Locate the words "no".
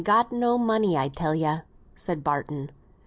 0.31-0.57